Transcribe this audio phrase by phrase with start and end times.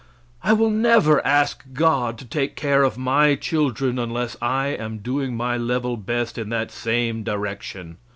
[0.41, 5.37] I will never ask God to take care of my children unless I am doing
[5.37, 7.97] my level best in that same direction.